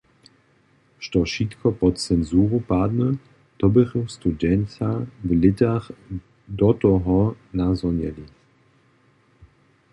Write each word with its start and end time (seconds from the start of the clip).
Što 1.07 1.19
wšitko 1.25 1.71
pod 1.81 1.99
censuru 2.03 2.61
padny, 2.71 3.11
to 3.63 3.69
běchu 3.75 4.01
studenća 4.15 4.89
w 5.27 5.37
lětach 5.43 5.91
do 6.63 6.71
toho 6.87 7.19
nazhonjeli. 7.63 8.29